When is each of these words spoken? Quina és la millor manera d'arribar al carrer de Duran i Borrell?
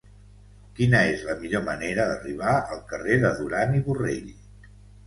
Quina 0.79 1.01
és 1.09 1.21
la 1.27 1.35
millor 1.43 1.63
manera 1.69 2.09
d'arribar 2.13 2.57
al 2.59 2.83
carrer 2.95 3.23
de 3.27 3.35
Duran 3.43 3.81
i 3.83 3.87
Borrell? 3.91 4.39